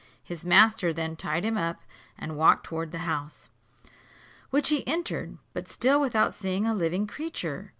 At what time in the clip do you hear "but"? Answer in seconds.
5.53-5.69